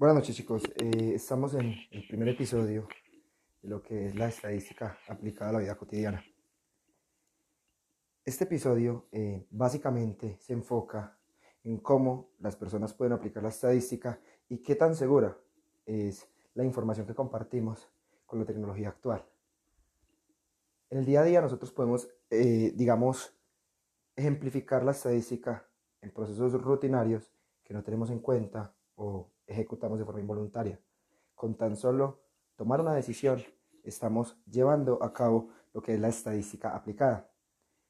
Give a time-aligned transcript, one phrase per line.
[0.00, 2.88] Buenas noches chicos, Eh, estamos en el primer episodio
[3.60, 6.24] de lo que es la estadística aplicada a la vida cotidiana.
[8.24, 11.18] Este episodio eh, básicamente se enfoca
[11.64, 14.18] en cómo las personas pueden aplicar la estadística
[14.48, 15.36] y qué tan segura
[15.84, 17.86] es la información que compartimos
[18.24, 19.22] con la tecnología actual.
[20.88, 23.38] En el día a día nosotros podemos, eh, digamos,
[24.16, 25.68] ejemplificar la estadística
[26.00, 27.30] en procesos rutinarios
[27.62, 30.80] que no tenemos en cuenta o ejecutamos de forma involuntaria.
[31.34, 32.22] Con tan solo
[32.56, 33.42] tomar una decisión,
[33.82, 37.30] estamos llevando a cabo lo que es la estadística aplicada.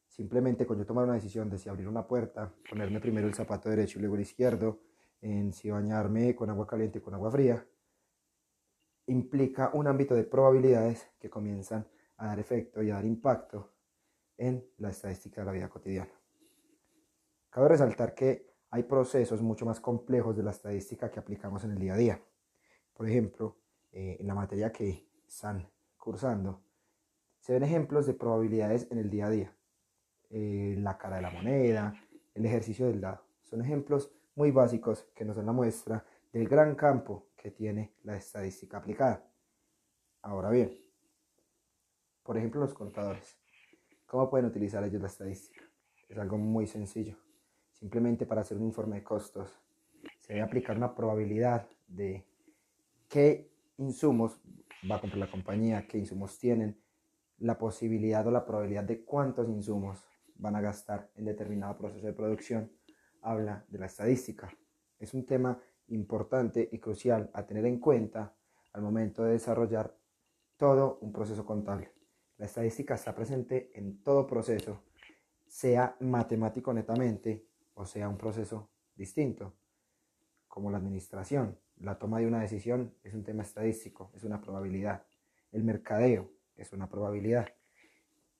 [0.09, 3.69] Simplemente con yo tomar una decisión de si abrir una puerta, ponerme primero el zapato
[3.69, 4.81] derecho y luego el izquierdo,
[5.21, 7.65] en si bañarme con agua caliente o con agua fría,
[9.07, 13.73] implica un ámbito de probabilidades que comienzan a dar efecto y a dar impacto
[14.37, 16.13] en la estadística de la vida cotidiana.
[17.51, 21.79] Cabe resaltar que hay procesos mucho más complejos de la estadística que aplicamos en el
[21.79, 22.23] día a día.
[22.93, 23.57] Por ejemplo,
[23.91, 26.63] eh, en la materia que están cursando,
[27.41, 29.57] se ven ejemplos de probabilidades en el día a día.
[30.31, 31.95] Eh, la cara de la moneda,
[32.35, 33.25] el ejercicio del dado.
[33.43, 38.17] Son ejemplos muy básicos que nos dan la muestra del gran campo que tiene la
[38.17, 39.29] estadística aplicada.
[40.23, 40.79] Ahora bien,
[42.23, 43.37] por ejemplo, los contadores.
[44.07, 45.65] ¿Cómo pueden utilizar ellos la estadística?
[46.09, 47.17] Es algo muy sencillo
[47.81, 49.59] simplemente para hacer un informe de costos.
[50.21, 52.27] Se debe aplicar una probabilidad de
[53.09, 54.41] qué insumos
[54.89, 56.79] va a comprar la compañía, qué insumos tienen,
[57.39, 59.99] la posibilidad o la probabilidad de cuántos insumos
[60.37, 62.71] van a gastar en determinado proceso de producción.
[63.23, 64.51] Habla de la estadística.
[64.99, 65.59] Es un tema
[65.89, 68.35] importante y crucial a tener en cuenta
[68.73, 69.97] al momento de desarrollar
[70.57, 71.93] todo un proceso contable.
[72.37, 74.83] La estadística está presente en todo proceso,
[75.47, 79.55] sea matemático netamente o sea un proceso distinto,
[80.49, 81.59] como la administración.
[81.77, 85.07] La toma de una decisión es un tema estadístico, es una probabilidad.
[85.53, 87.49] El mercadeo es una probabilidad.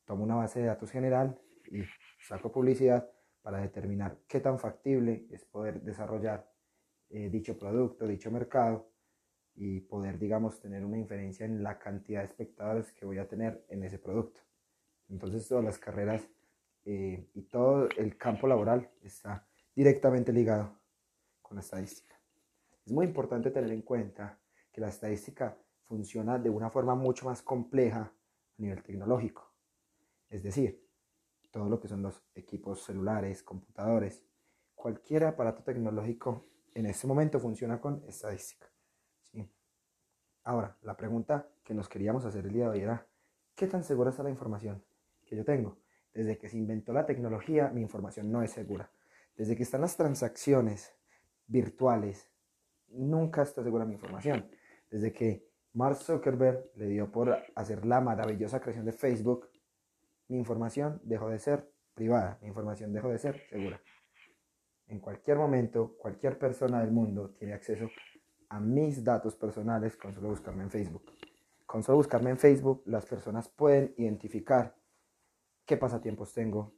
[0.05, 1.41] Tomo una base de datos general
[1.71, 1.83] y
[2.27, 3.11] saco publicidad
[3.43, 6.51] para determinar qué tan factible es poder desarrollar
[7.09, 8.91] eh, dicho producto, dicho mercado
[9.55, 13.65] y poder, digamos, tener una inferencia en la cantidad de espectadores que voy a tener
[13.69, 14.41] en ese producto.
[15.09, 16.29] Entonces todas las carreras
[16.85, 20.79] eh, y todo el campo laboral está directamente ligado
[21.43, 22.19] con la estadística.
[22.85, 24.39] Es muy importante tener en cuenta
[24.73, 28.13] que la estadística funciona de una forma mucho más compleja a
[28.59, 29.53] nivel tecnológico.
[30.29, 30.87] Es decir,
[31.51, 34.23] todo lo que son los equipos celulares, computadores,
[34.75, 38.71] cualquier aparato tecnológico en este momento funciona con estadística.
[40.45, 43.07] Ahora, la pregunta que nos queríamos hacer el día de hoy era,
[43.55, 44.83] ¿qué tan segura está la información
[45.27, 45.77] que yo tengo?
[46.13, 48.91] Desde que se inventó la tecnología, mi información no es segura.
[49.37, 50.93] Desde que están las transacciones
[51.47, 52.31] virtuales,
[52.89, 54.51] nunca está segura mi información.
[54.91, 59.49] Desde que Mark Zuckerberg le dio por hacer la maravillosa creación de Facebook,
[60.29, 63.81] mi información dejó de ser privada, mi información dejó de ser segura.
[64.89, 67.89] En cualquier momento, cualquier persona del mundo tiene acceso
[68.49, 71.05] a mis datos personales con solo buscarme en Facebook.
[71.65, 74.75] Con solo buscarme en Facebook, las personas pueden identificar
[75.71, 76.75] qué pasatiempos tengo,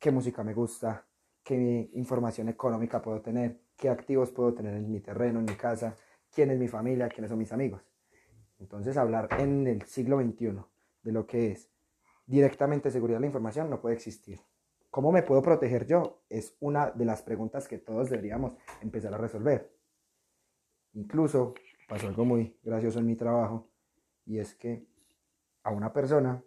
[0.00, 1.06] qué música me gusta,
[1.44, 5.94] qué información económica puedo tener, qué activos puedo tener en mi terreno, en mi casa,
[6.28, 7.82] quién es mi familia, quiénes son mis amigos.
[8.58, 10.58] Entonces hablar en el siglo XXI
[11.04, 11.70] de lo que es
[12.26, 14.40] directamente seguridad de la información no puede existir.
[14.90, 16.24] ¿Cómo me puedo proteger yo?
[16.28, 19.72] Es una de las preguntas que todos deberíamos empezar a resolver.
[20.94, 21.54] Incluso
[21.88, 23.70] pasó algo muy gracioso en mi trabajo
[24.26, 24.84] y es que
[25.62, 26.42] a una persona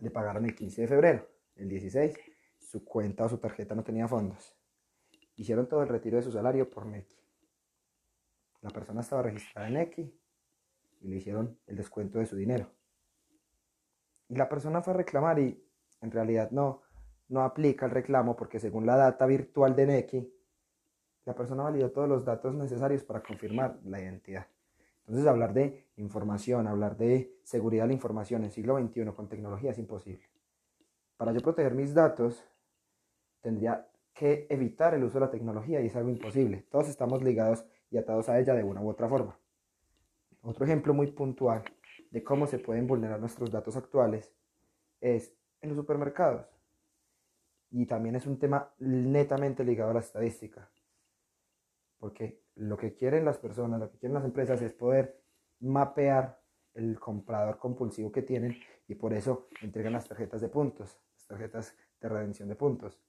[0.00, 2.16] le pagaron el 15 de febrero, el 16,
[2.58, 4.54] su cuenta o su tarjeta no tenía fondos.
[5.36, 7.16] Hicieron todo el retiro de su salario por Nequi.
[8.62, 10.20] La persona estaba registrada en Nequi
[11.00, 12.70] y le hicieron el descuento de su dinero.
[14.28, 15.62] Y la persona fue a reclamar y
[16.00, 16.82] en realidad no,
[17.28, 20.32] no aplica el reclamo porque según la data virtual de Nequi,
[21.24, 24.46] la persona validó todos los datos necesarios para confirmar la identidad.
[25.06, 29.70] Entonces hablar de información, hablar de seguridad de la información en siglo XXI con tecnología
[29.70, 30.28] es imposible.
[31.16, 32.44] Para yo proteger mis datos,
[33.40, 36.66] tendría que evitar el uso de la tecnología y es algo imposible.
[36.70, 39.38] Todos estamos ligados y atados a ella de una u otra forma.
[40.42, 41.62] Otro ejemplo muy puntual
[42.10, 44.32] de cómo se pueden vulnerar nuestros datos actuales
[45.00, 46.46] es en los supermercados.
[47.70, 50.68] Y también es un tema netamente ligado a la estadística.
[51.98, 55.20] Porque lo que quieren las personas, lo que quieren las empresas es poder
[55.60, 56.40] mapear
[56.74, 58.56] el comprador compulsivo que tienen
[58.88, 63.00] y por eso entregan las tarjetas de puntos, las tarjetas de redención de puntos.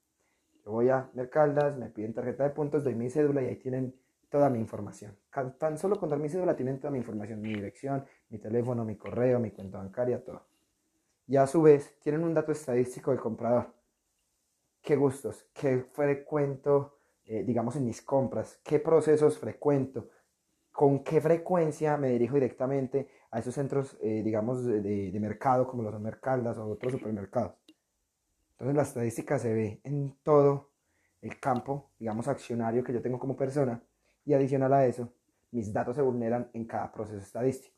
[0.64, 3.96] Yo voy a Mercaldas, me piden tarjeta de puntos, doy mi cédula y ahí tienen
[4.30, 5.18] toda mi información.
[5.58, 8.98] Tan solo con dar mi cédula tienen toda mi información, mi dirección, mi teléfono, mi
[8.98, 10.46] correo, mi cuenta bancaria, todo.
[11.28, 13.74] Y a su vez tienen un dato estadístico del comprador.
[14.82, 15.46] ¿Qué gustos?
[15.54, 16.97] ¿Qué frecuento,
[17.28, 18.60] eh, digamos, en mis compras?
[18.64, 20.10] ¿Qué procesos frecuento?
[20.72, 25.84] ¿Con qué frecuencia me dirijo directamente a esos centros, eh, digamos, de, de, mercado, como
[25.84, 27.56] los son Mercaldas o otros supermercados?
[28.52, 30.72] Entonces la estadística se ve en todo
[31.22, 33.84] el campo, digamos, accionario que yo tengo como persona
[34.24, 35.14] y adicional a eso,
[35.52, 37.76] mis datos se vulneran en cada proceso estadístico.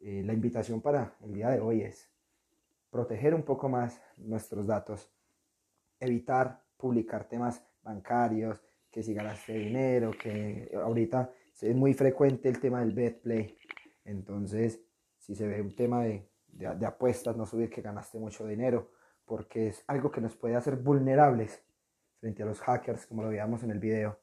[0.00, 2.08] Eh, la invitación para el día de hoy es
[2.90, 5.10] proteger un poco más nuestros datos,
[5.98, 11.30] evitar publicar temas bancarios, que si ganaste dinero, que ahorita
[11.60, 13.56] es muy frecuente el tema del bet play.
[14.04, 14.80] Entonces,
[15.18, 18.90] si se ve un tema de, de apuestas, no subir que ganaste mucho dinero,
[19.24, 21.62] porque es algo que nos puede hacer vulnerables
[22.20, 24.18] frente a los hackers, como lo veíamos en el video,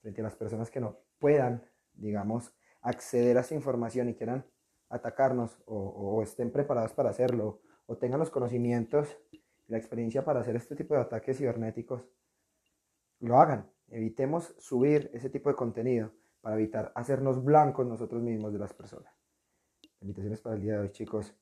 [0.00, 1.62] frente a las personas que no puedan,
[1.94, 4.44] digamos, acceder a esa información y quieran
[4.88, 10.56] atacarnos o, estén preparados para hacerlo o tengan los conocimientos y la experiencia para hacer
[10.56, 12.06] este tipo de ataques cibernéticos,
[13.20, 13.70] lo hagan.
[13.88, 19.12] Evitemos subir ese tipo de contenido para evitar hacernos blancos nosotros mismos de las personas.
[20.00, 21.34] Invitaciones para el día de hoy, chicos.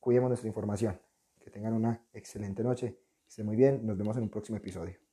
[0.00, 1.00] Cuidemos nuestra información.
[1.38, 2.98] Que tengan una excelente noche.
[3.22, 3.86] Que estén muy bien.
[3.86, 4.98] Nos vemos en un próximo episodio.